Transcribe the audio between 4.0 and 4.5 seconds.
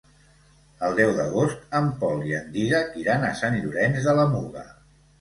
de la